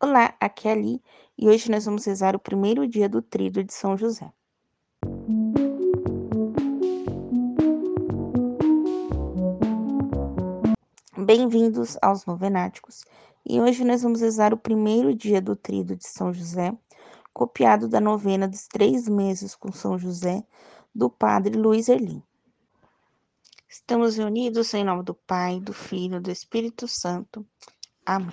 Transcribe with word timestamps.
Olá, 0.00 0.32
aqui 0.38 0.68
é 0.68 0.70
Ali 0.70 1.02
e 1.36 1.48
hoje 1.48 1.68
nós 1.68 1.84
vamos 1.84 2.04
rezar 2.04 2.36
o 2.36 2.38
primeiro 2.38 2.86
dia 2.86 3.08
do 3.08 3.20
Tríduo 3.20 3.64
de 3.64 3.74
São 3.74 3.96
José. 3.96 4.32
Bem-vindos 11.16 11.98
aos 12.00 12.24
Novenáticos 12.26 13.04
e 13.44 13.60
hoje 13.60 13.84
nós 13.84 14.00
vamos 14.00 14.20
rezar 14.20 14.54
o 14.54 14.56
primeiro 14.56 15.12
dia 15.12 15.42
do 15.42 15.56
Tríduo 15.56 15.96
de 15.96 16.06
São 16.06 16.32
José, 16.32 16.72
copiado 17.32 17.88
da 17.88 18.00
novena 18.00 18.46
dos 18.46 18.68
três 18.68 19.08
meses 19.08 19.56
com 19.56 19.72
São 19.72 19.98
José, 19.98 20.44
do 20.94 21.10
Padre 21.10 21.58
Luiz 21.58 21.88
Erlim. 21.88 22.22
Estamos 23.68 24.16
reunidos 24.16 24.72
em 24.74 24.84
nome 24.84 25.02
do 25.02 25.14
Pai, 25.14 25.58
do 25.58 25.72
Filho 25.72 26.18
e 26.18 26.20
do 26.20 26.30
Espírito 26.30 26.86
Santo. 26.86 27.44
Amém. 28.06 28.32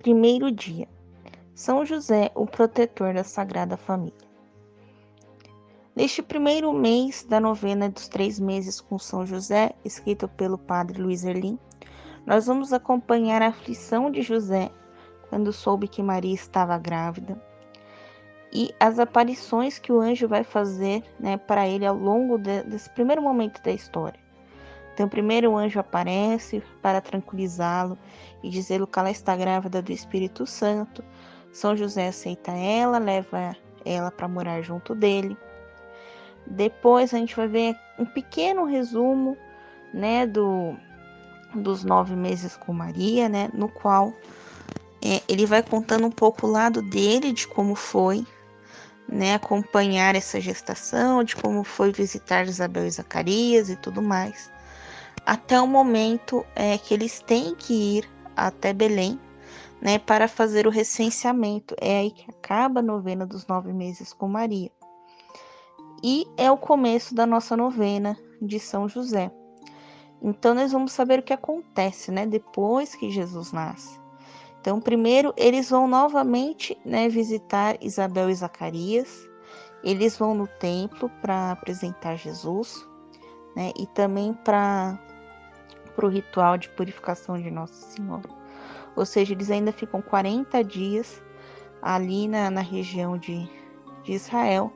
Primeiro 0.00 0.52
dia. 0.52 0.86
São 1.56 1.84
José, 1.84 2.30
o 2.36 2.46
protetor 2.46 3.14
da 3.14 3.24
Sagrada 3.24 3.76
Família. 3.76 4.28
Neste 5.94 6.22
primeiro 6.22 6.72
mês 6.72 7.24
da 7.24 7.40
novena 7.40 7.88
dos 7.88 8.06
três 8.06 8.38
meses 8.38 8.80
com 8.80 8.96
São 8.96 9.26
José, 9.26 9.72
escrito 9.84 10.28
pelo 10.28 10.56
padre 10.56 11.02
Luiz 11.02 11.24
Erlim, 11.24 11.58
nós 12.24 12.46
vamos 12.46 12.72
acompanhar 12.72 13.42
a 13.42 13.48
aflição 13.48 14.08
de 14.08 14.22
José 14.22 14.70
quando 15.28 15.52
soube 15.52 15.88
que 15.88 16.00
Maria 16.00 16.34
estava 16.34 16.78
grávida 16.78 17.36
e 18.52 18.72
as 18.78 19.00
aparições 19.00 19.80
que 19.80 19.92
o 19.92 20.00
anjo 20.00 20.28
vai 20.28 20.44
fazer 20.44 21.02
né, 21.18 21.36
para 21.36 21.68
ele 21.68 21.84
ao 21.84 21.96
longo 21.96 22.38
de, 22.38 22.62
desse 22.62 22.88
primeiro 22.90 23.20
momento 23.20 23.60
da 23.64 23.72
história. 23.72 24.27
Então, 24.98 25.08
primeiro 25.08 25.52
o 25.52 25.56
anjo 25.56 25.78
aparece 25.78 26.60
para 26.82 27.00
tranquilizá-lo 27.00 27.96
e 28.42 28.50
dizê-lo 28.50 28.84
que 28.84 28.98
ela 28.98 29.12
está 29.12 29.36
grávida 29.36 29.80
do 29.80 29.92
Espírito 29.92 30.44
Santo. 30.44 31.04
São 31.52 31.76
José 31.76 32.08
aceita 32.08 32.50
ela, 32.50 32.98
leva 32.98 33.56
ela 33.84 34.10
para 34.10 34.26
morar 34.26 34.60
junto 34.60 34.96
dele. 34.96 35.38
Depois 36.44 37.14
a 37.14 37.18
gente 37.18 37.36
vai 37.36 37.46
ver 37.46 37.76
um 37.96 38.04
pequeno 38.04 38.64
resumo, 38.64 39.36
né, 39.94 40.26
do, 40.26 40.76
dos 41.54 41.84
nove 41.84 42.16
meses 42.16 42.56
com 42.56 42.72
Maria, 42.72 43.28
né, 43.28 43.50
no 43.54 43.68
qual 43.68 44.12
é, 45.00 45.22
ele 45.28 45.46
vai 45.46 45.62
contando 45.62 46.08
um 46.08 46.10
pouco 46.10 46.44
o 46.44 46.50
lado 46.50 46.82
dele 46.82 47.30
de 47.30 47.46
como 47.46 47.76
foi, 47.76 48.26
né, 49.08 49.34
acompanhar 49.34 50.16
essa 50.16 50.40
gestação, 50.40 51.22
de 51.22 51.36
como 51.36 51.62
foi 51.62 51.92
visitar 51.92 52.48
Isabel 52.48 52.84
e 52.84 52.90
Zacarias 52.90 53.70
e 53.70 53.76
tudo 53.76 54.02
mais 54.02 54.57
até 55.28 55.60
o 55.60 55.66
momento 55.66 56.42
é, 56.56 56.78
que 56.78 56.94
eles 56.94 57.20
têm 57.20 57.54
que 57.54 57.98
ir 57.98 58.10
até 58.34 58.72
Belém, 58.72 59.20
né, 59.78 59.98
para 59.98 60.26
fazer 60.26 60.66
o 60.66 60.70
recenseamento. 60.70 61.76
É 61.78 61.98
aí 61.98 62.10
que 62.12 62.30
acaba 62.30 62.80
a 62.80 62.82
novena 62.82 63.26
dos 63.26 63.46
nove 63.46 63.70
meses 63.70 64.14
com 64.14 64.26
Maria. 64.26 64.70
E 66.02 66.26
é 66.38 66.50
o 66.50 66.56
começo 66.56 67.14
da 67.14 67.26
nossa 67.26 67.54
novena 67.54 68.16
de 68.40 68.58
São 68.58 68.88
José. 68.88 69.30
Então 70.22 70.54
nós 70.54 70.72
vamos 70.72 70.92
saber 70.92 71.18
o 71.18 71.22
que 71.22 71.34
acontece, 71.34 72.10
né, 72.10 72.24
depois 72.24 72.94
que 72.94 73.10
Jesus 73.10 73.52
nasce. 73.52 74.00
Então, 74.62 74.80
primeiro 74.80 75.34
eles 75.36 75.68
vão 75.68 75.86
novamente, 75.86 76.74
né, 76.86 77.06
visitar 77.06 77.76
Isabel 77.82 78.30
e 78.30 78.34
Zacarias. 78.34 79.28
Eles 79.84 80.16
vão 80.16 80.34
no 80.34 80.46
templo 80.46 81.10
para 81.20 81.52
apresentar 81.52 82.16
Jesus, 82.16 82.82
né, 83.54 83.72
e 83.78 83.86
também 83.88 84.32
para 84.32 84.98
para 85.98 86.06
o 86.06 86.08
ritual 86.08 86.56
de 86.56 86.68
purificação 86.68 87.36
de 87.36 87.50
Nossa 87.50 87.74
Senhora. 87.90 88.30
Ou 88.94 89.04
seja, 89.04 89.34
eles 89.34 89.50
ainda 89.50 89.72
ficam 89.72 90.00
40 90.00 90.62
dias 90.62 91.20
ali 91.82 92.28
na, 92.28 92.52
na 92.52 92.60
região 92.60 93.18
de, 93.18 93.50
de 94.04 94.12
Israel. 94.12 94.72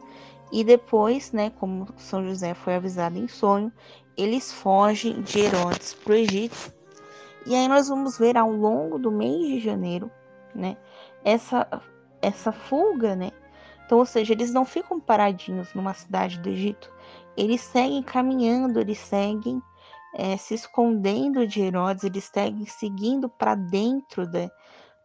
E 0.51 0.65
depois, 0.65 1.31
né, 1.31 1.51
como 1.61 1.87
São 1.97 2.25
José 2.25 2.55
foi 2.55 2.75
avisado 2.75 3.17
em 3.17 3.29
sonho, 3.29 3.73
eles 4.17 4.53
fogem 4.53 5.23
de 5.23 5.39
Herodes 5.39 5.95
para 5.95 6.13
o 6.13 6.17
Egito. 6.17 6.75
E 7.47 7.55
aí 7.55 7.69
nós 7.69 7.89
vamos 7.89 8.19
ver 8.19 8.37
ao 8.37 8.51
longo 8.51 8.99
do 8.99 9.13
mês 9.13 9.47
de 9.47 9.61
janeiro, 9.61 10.11
né, 10.53 10.77
essa, 11.25 11.69
essa 12.21 12.51
fuga, 12.51 13.15
né? 13.15 13.31
Então, 13.87 13.99
ou 13.99 14.07
seja, 14.07 14.33
eles 14.33 14.53
não 14.53 14.65
ficam 14.65 14.99
paradinhos 14.99 15.73
numa 15.73 15.95
cidade 15.95 16.41
do 16.41 16.49
Egito, 16.49 16.91
eles 17.37 17.61
seguem 17.61 18.03
caminhando, 18.03 18.81
eles 18.81 18.99
seguem 18.99 19.63
é, 20.15 20.37
se 20.37 20.55
escondendo 20.55 21.47
de 21.47 21.61
Herodes, 21.61 22.05
eles 22.05 22.25
seguem 22.25 22.67
seguindo 22.67 23.29
para 23.29 23.55
dentro 23.55 24.27
de, 24.27 24.51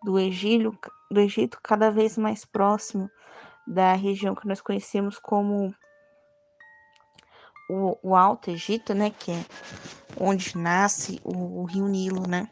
do, 0.03 0.19
Egílio, 0.19 0.77
do 1.09 1.19
Egito, 1.19 1.59
cada 1.63 1.89
vez 1.89 2.17
mais 2.17 2.43
próximo 2.43 3.09
da 3.65 3.93
região 3.93 4.35
que 4.35 4.47
nós 4.47 4.61
conhecemos 4.61 5.17
como 5.19 5.73
o, 7.69 7.97
o 8.01 8.15
Alto 8.15 8.49
Egito, 8.49 8.93
né, 8.93 9.09
que 9.09 9.31
é 9.31 9.45
onde 10.19 10.57
nasce 10.57 11.19
o, 11.23 11.61
o 11.61 11.65
Rio 11.65 11.87
Nilo, 11.87 12.27
né? 12.27 12.49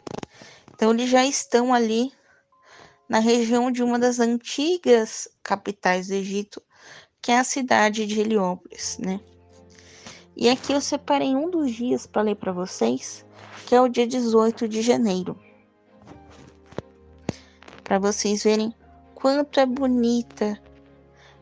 Então 0.74 0.92
eles 0.92 1.10
já 1.10 1.26
estão 1.26 1.74
ali 1.74 2.12
na 3.08 3.20
região 3.20 3.72
de 3.72 3.82
uma 3.84 3.98
das 3.98 4.20
antigas 4.20 5.28
capitais 5.42 6.08
do 6.08 6.14
Egito, 6.14 6.62
que 7.22 7.32
é 7.32 7.40
a 7.40 7.44
cidade 7.44 8.06
de 8.06 8.20
Heliópolis, 8.20 8.98
né? 9.00 9.20
E 10.36 10.50
aqui 10.50 10.74
eu 10.74 10.82
separei 10.82 11.34
um 11.34 11.50
dos 11.50 11.72
dias 11.72 12.06
para 12.06 12.24
ler 12.24 12.36
para 12.36 12.52
vocês, 12.52 13.26
que 13.66 13.74
é 13.74 13.82
o 13.82 13.88
dia 13.88 14.06
18 14.06 14.68
de 14.68 14.82
janeiro. 14.82 15.40
Para 17.84 18.00
vocês 18.00 18.44
verem 18.44 18.74
quanto 19.14 19.60
é 19.60 19.66
bonita 19.66 20.62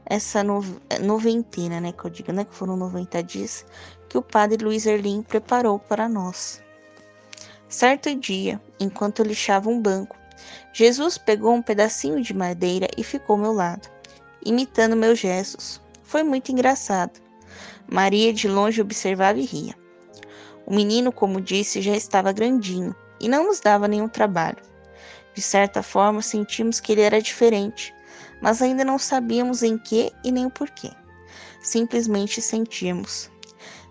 essa 0.05 0.43
noventena, 1.01 1.81
né? 1.81 1.91
Que 1.91 2.05
eu 2.05 2.11
digo, 2.11 2.31
né? 2.31 2.45
Que 2.45 2.53
foram 2.53 2.77
90 2.77 3.23
dias 3.23 3.65
que 4.07 4.17
o 4.17 4.21
padre 4.21 4.63
Luiz 4.63 4.85
Erlim 4.85 5.23
preparou 5.23 5.79
para 5.79 6.07
nós. 6.07 6.61
Certo 7.67 8.13
dia, 8.13 8.61
enquanto 8.79 9.19
eu 9.19 9.25
lixava 9.25 9.69
um 9.69 9.81
banco, 9.81 10.15
Jesus 10.71 11.17
pegou 11.17 11.53
um 11.53 11.61
pedacinho 11.63 12.21
de 12.21 12.33
madeira 12.33 12.87
e 12.95 13.03
ficou 13.03 13.35
ao 13.35 13.41
meu 13.41 13.53
lado, 13.53 13.89
imitando 14.45 14.95
meus 14.95 15.17
gestos. 15.17 15.81
Foi 16.03 16.21
muito 16.21 16.51
engraçado. 16.51 17.19
Maria 17.93 18.33
de 18.33 18.47
longe 18.47 18.81
observava 18.81 19.37
e 19.37 19.45
ria. 19.45 19.75
O 20.65 20.73
menino, 20.73 21.11
como 21.11 21.39
disse, 21.39 21.79
já 21.79 21.95
estava 21.95 22.31
grandinho 22.31 22.95
e 23.19 23.29
não 23.29 23.45
nos 23.45 23.59
dava 23.59 23.87
nenhum 23.87 24.07
trabalho. 24.07 24.57
De 25.35 25.43
certa 25.43 25.83
forma, 25.83 26.19
sentimos 26.23 26.79
que 26.79 26.91
ele 26.91 27.01
era 27.01 27.21
diferente, 27.21 27.93
mas 28.41 28.63
ainda 28.63 28.83
não 28.83 28.97
sabíamos 28.97 29.61
em 29.61 29.77
que 29.77 30.11
e 30.23 30.31
nem 30.31 30.47
o 30.47 30.49
porquê. 30.49 30.89
Simplesmente 31.61 32.41
sentíamos. 32.41 33.29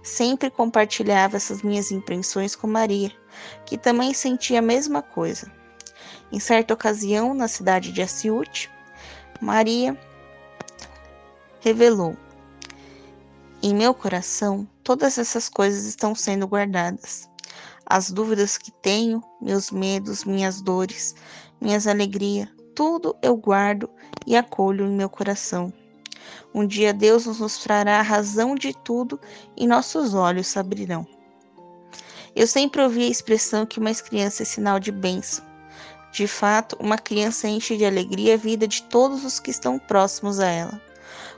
Sempre 0.03 0.51
compartilhava 0.51 1.37
essas 1.37 1.63
minhas 1.63 1.93
impressões 1.93 2.57
com 2.57 2.67
Maria, 2.67 3.13
que 3.65 3.79
também 3.79 4.13
sentia 4.13 4.59
a 4.59 4.63
mesma 4.63 5.01
coisa. 5.01 5.49
Em 6.33 6.41
certa 6.41 6.75
ocasião, 6.75 7.35
na 7.35 7.47
cidade 7.47 7.93
de 7.93 8.03
Aciute, 8.03 8.69
Maria 9.41 9.97
revelou: 11.61 12.17
em 13.63 13.75
meu 13.75 13.95
coração, 13.95 14.67
todas 14.83 15.19
essas 15.19 15.49
coisas 15.49 15.85
estão 15.85 16.15
sendo 16.15 16.49
guardadas. 16.49 17.29
As 17.87 18.11
dúvidas 18.11 18.59
que 18.59 18.73
tenho, 18.73 19.23
meus 19.41 19.71
medos, 19.71 20.25
minhas 20.25 20.61
dores, 20.61 21.15
minhas 21.61 21.87
alegrias, 21.87 22.49
tudo 22.75 23.15
eu 23.23 23.37
guardo 23.37 23.89
e 24.27 24.35
acolho 24.37 24.87
em 24.87 24.97
meu 24.97 25.09
coração. 25.09 25.73
Um 26.53 26.67
dia 26.67 26.93
Deus 26.93 27.27
nos 27.27 27.39
mostrará 27.39 28.01
a 28.01 28.03
razão 28.03 28.55
de 28.55 28.75
tudo 28.75 29.21
e 29.57 29.67
nossos 29.67 30.13
olhos 30.13 30.49
se 30.49 30.59
abrirão. 30.59 31.07
Eu 32.35 32.47
sempre 32.47 32.83
ouvi 32.83 33.05
a 33.05 33.11
expressão 33.11 33.65
que 33.65 33.79
uma 33.79 33.95
criança 33.95 34.43
é 34.43 34.47
sinal 34.47 34.81
de 34.81 34.91
bênção. 34.91 35.45
De 36.11 36.27
fato, 36.27 36.77
uma 36.81 36.99
criança 36.99 37.49
enche 37.49 37.77
de 37.77 37.85
alegria 37.85 38.35
a 38.35 38.37
vida 38.39 38.67
de 38.67 38.83
todos 38.83 39.25
os 39.25 39.39
que 39.39 39.51
estão 39.51 39.79
próximos 39.79 40.41
a 40.41 40.47
ela. 40.47 40.81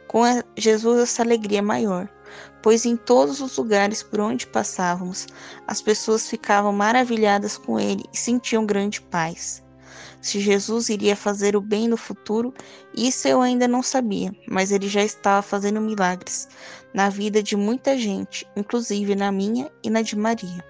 Com 0.08 0.22
Jesus, 0.56 1.00
essa 1.00 1.22
alegria 1.22 1.58
é 1.58 1.62
maior, 1.62 2.08
pois 2.62 2.84
em 2.84 2.96
todos 2.96 3.40
os 3.40 3.56
lugares 3.56 4.02
por 4.02 4.20
onde 4.20 4.46
passávamos, 4.46 5.26
as 5.66 5.82
pessoas 5.82 6.28
ficavam 6.28 6.72
maravilhadas 6.72 7.56
com 7.56 7.78
ele 7.78 8.04
e 8.12 8.16
sentiam 8.16 8.64
grande 8.64 9.00
paz. 9.00 9.62
Se 10.20 10.40
Jesus 10.40 10.88
iria 10.88 11.14
fazer 11.14 11.54
o 11.54 11.60
bem 11.60 11.86
no 11.86 11.98
futuro, 11.98 12.54
isso 12.94 13.28
eu 13.28 13.42
ainda 13.42 13.68
não 13.68 13.82
sabia, 13.82 14.34
mas 14.48 14.72
ele 14.72 14.88
já 14.88 15.02
estava 15.02 15.42
fazendo 15.42 15.82
milagres 15.82 16.48
na 16.94 17.10
vida 17.10 17.42
de 17.42 17.54
muita 17.56 17.98
gente, 17.98 18.46
inclusive 18.56 19.14
na 19.14 19.30
minha 19.30 19.70
e 19.82 19.90
na 19.90 20.00
de 20.00 20.16
Maria. 20.16 20.64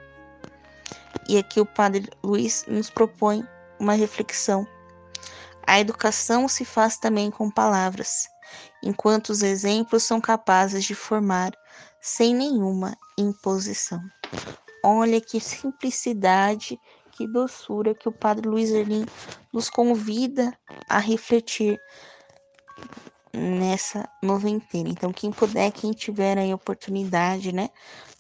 E 1.29 1.39
aqui 1.39 1.61
o 1.61 1.67
Padre 1.67 2.09
Luiz 2.23 2.65
nos 2.67 2.91
propõe 2.91 3.47
uma 3.79 3.95
reflexão. 3.95 4.67
A 5.67 5.79
educação 5.79 6.49
se 6.49 6.65
faz 6.65 6.97
também 6.97 7.31
com 7.31 7.51
palavras, 7.51 8.29
enquanto 8.85 9.31
os 9.31 9.43
exemplos 9.43 10.03
são 10.03 10.21
capazes 10.21 10.85
de 10.85 10.95
formar 10.95 11.53
sem 12.01 12.35
nenhuma 12.35 12.97
imposição. 13.19 14.01
Olha 14.85 15.21
que 15.21 15.41
simplicidade, 15.41 16.79
que 17.13 17.27
doçura 17.27 17.95
que 17.95 18.09
o 18.09 18.13
Padre 18.13 18.49
Luiz 18.49 18.71
Erlim 18.71 19.07
nos 19.53 19.71
convida 19.71 20.57
a 20.89 20.99
refletir 20.99 21.81
nessa 23.33 24.09
noventena. 24.23 24.89
Então, 24.91 25.13
quem 25.13 25.31
puder, 25.31 25.73
quem 25.73 25.93
tiver 25.93 26.39
a 26.39 26.55
oportunidade, 26.55 27.53
né, 27.53 27.71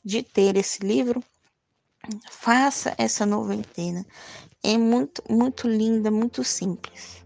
de 0.04 0.22
ter 0.22 0.56
esse 0.56 0.84
livro, 0.84 1.22
faça 2.30 2.94
essa 2.98 3.26
noventena. 3.26 4.04
É 4.62 4.78
muito, 4.78 5.22
muito 5.28 5.68
linda, 5.68 6.10
muito 6.10 6.42
simples, 6.42 7.24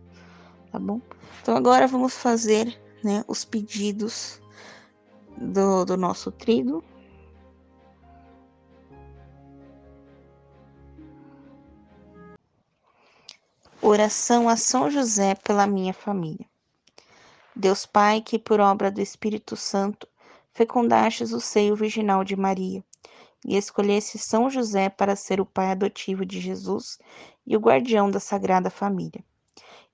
tá 0.72 0.78
bom? 0.78 1.00
Então, 1.40 1.56
agora 1.56 1.86
vamos 1.86 2.14
fazer, 2.14 2.78
né, 3.02 3.24
os 3.26 3.44
pedidos 3.44 4.40
do, 5.36 5.84
do 5.84 5.96
nosso 5.96 6.30
trigo. 6.32 6.82
Oração 13.80 14.48
a 14.48 14.56
São 14.56 14.90
José 14.90 15.34
pela 15.36 15.66
minha 15.66 15.94
família. 15.94 16.46
Deus 17.54 17.86
Pai, 17.86 18.20
que 18.20 18.38
por 18.38 18.60
obra 18.60 18.90
do 18.90 19.00
Espírito 19.00 19.56
Santo 19.56 20.06
fecundastes 20.52 21.32
o 21.32 21.40
seio 21.40 21.76
virginal 21.76 22.24
de 22.24 22.36
Maria 22.36 22.84
e 23.44 23.56
escolhesse 23.56 24.18
São 24.18 24.50
José 24.50 24.88
para 24.88 25.16
ser 25.16 25.40
o 25.40 25.46
pai 25.46 25.70
adotivo 25.70 26.26
de 26.26 26.40
Jesus 26.40 26.98
e 27.46 27.56
o 27.56 27.60
guardião 27.60 28.10
da 28.10 28.20
Sagrada 28.20 28.68
Família. 28.68 29.24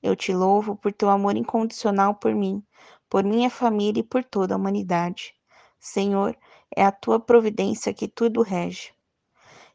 Eu 0.06 0.14
te 0.14 0.34
louvo 0.34 0.76
por 0.76 0.92
teu 0.92 1.08
amor 1.08 1.34
incondicional 1.34 2.14
por 2.14 2.34
mim, 2.34 2.62
por 3.08 3.24
minha 3.24 3.48
família 3.48 4.00
e 4.00 4.04
por 4.04 4.22
toda 4.22 4.54
a 4.54 4.58
humanidade. 4.58 5.34
Senhor, 5.80 6.36
é 6.76 6.84
a 6.84 6.92
tua 6.92 7.18
providência 7.18 7.94
que 7.94 8.06
tudo 8.06 8.42
rege. 8.42 8.92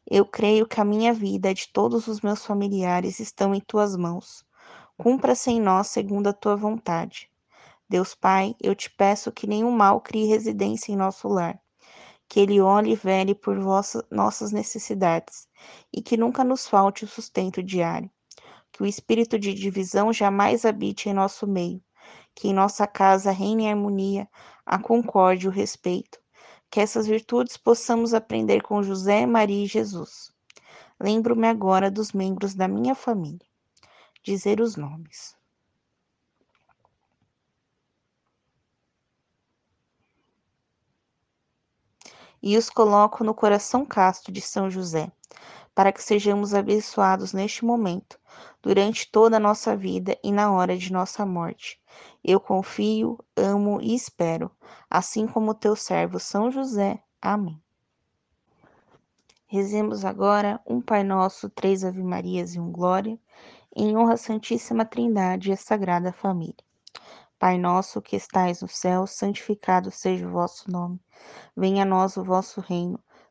Eu 0.08 0.24
creio 0.24 0.68
que 0.68 0.80
a 0.80 0.84
minha 0.84 1.12
vida 1.12 1.50
e 1.50 1.54
de 1.54 1.66
todos 1.72 2.06
os 2.06 2.20
meus 2.20 2.46
familiares 2.46 3.18
estão 3.18 3.52
em 3.52 3.58
tuas 3.58 3.96
mãos. 3.96 4.44
Cumpra-se 4.96 5.50
em 5.50 5.60
nós 5.60 5.88
segundo 5.88 6.28
a 6.28 6.32
tua 6.32 6.54
vontade. 6.54 7.28
Deus 7.88 8.14
Pai, 8.14 8.54
eu 8.62 8.72
te 8.72 8.88
peço 8.88 9.32
que 9.32 9.48
nenhum 9.48 9.72
mal 9.72 10.00
crie 10.00 10.28
residência 10.28 10.92
em 10.92 10.96
nosso 10.96 11.26
lar, 11.26 11.60
que 12.28 12.38
ele 12.38 12.60
olhe 12.60 12.92
e 12.92 12.94
vele 12.94 13.34
por 13.34 13.56
nossas 14.08 14.52
necessidades 14.52 15.48
e 15.92 16.00
que 16.00 16.16
nunca 16.16 16.44
nos 16.44 16.68
falte 16.68 17.04
o 17.04 17.08
sustento 17.08 17.60
diário. 17.60 18.08
Que 18.80 18.84
o 18.84 18.86
espírito 18.86 19.38
de 19.38 19.52
divisão 19.52 20.10
jamais 20.10 20.64
habite 20.64 21.10
em 21.10 21.12
nosso 21.12 21.46
meio, 21.46 21.84
que 22.34 22.48
em 22.48 22.54
nossa 22.54 22.86
casa 22.86 23.30
reine 23.30 23.68
a 23.68 23.72
harmonia, 23.72 24.26
a 24.64 24.78
concórdia 24.78 25.44
e 25.44 25.48
o 25.50 25.52
respeito, 25.52 26.18
que 26.70 26.80
essas 26.80 27.06
virtudes 27.06 27.58
possamos 27.58 28.14
aprender 28.14 28.62
com 28.62 28.82
José, 28.82 29.26
Maria 29.26 29.64
e 29.64 29.66
Jesus. 29.66 30.32
Lembro-me 30.98 31.46
agora 31.46 31.90
dos 31.90 32.12
membros 32.12 32.54
da 32.54 32.66
minha 32.66 32.94
família. 32.94 33.46
Dizer 34.22 34.62
os 34.62 34.76
nomes. 34.76 35.36
E 42.42 42.56
os 42.56 42.70
coloco 42.70 43.22
no 43.22 43.34
coração 43.34 43.84
casto 43.84 44.32
de 44.32 44.40
São 44.40 44.70
José, 44.70 45.12
para 45.74 45.92
que 45.92 46.02
sejamos 46.02 46.54
abençoados 46.54 47.32
neste 47.32 47.64
momento, 47.64 48.18
durante 48.62 49.10
toda 49.10 49.36
a 49.36 49.40
nossa 49.40 49.76
vida 49.76 50.16
e 50.22 50.32
na 50.32 50.52
hora 50.52 50.76
de 50.76 50.92
nossa 50.92 51.24
morte. 51.24 51.80
Eu 52.22 52.40
confio, 52.40 53.18
amo 53.36 53.80
e 53.80 53.94
espero, 53.94 54.50
assim 54.88 55.26
como 55.26 55.54
teu 55.54 55.74
servo 55.74 56.18
São 56.18 56.50
José. 56.50 57.02
Amém. 57.20 57.60
Rezemos 59.46 60.04
agora 60.04 60.60
um 60.64 60.80
Pai 60.80 61.02
Nosso, 61.02 61.50
três 61.50 61.84
Ave 61.84 62.02
Marias 62.02 62.54
e 62.54 62.60
um 62.60 62.70
Glória, 62.70 63.18
em 63.74 63.96
honra 63.96 64.14
à 64.14 64.16
Santíssima 64.16 64.84
Trindade 64.84 65.50
e 65.50 65.52
à 65.52 65.56
Sagrada 65.56 66.12
Família. 66.12 66.64
Pai 67.40 67.56
nosso 67.56 68.02
que 68.02 68.16
estais 68.16 68.60
no 68.60 68.68
céu, 68.68 69.06
santificado 69.06 69.90
seja 69.90 70.28
o 70.28 70.30
vosso 70.30 70.70
nome. 70.70 71.00
Venha 71.56 71.82
a 71.84 71.86
nós 71.86 72.16
o 72.16 72.22
vosso 72.22 72.60
reino. 72.60 73.02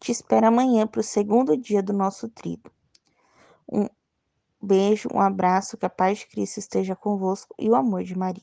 Te 0.00 0.12
espero 0.12 0.46
amanhã 0.46 0.86
para 0.86 1.00
o 1.00 1.04
segundo 1.04 1.56
dia 1.56 1.82
do 1.82 1.92
nosso 1.92 2.28
trido. 2.28 2.70
Um 3.70 3.88
beijo, 4.60 5.08
um 5.12 5.20
abraço, 5.20 5.76
que 5.76 5.86
a 5.86 5.90
paz 5.90 6.18
de 6.18 6.26
Cristo 6.26 6.58
esteja 6.58 6.96
convosco 6.96 7.54
e 7.58 7.68
o 7.68 7.74
amor 7.74 8.02
de 8.04 8.16
Maria. 8.16 8.42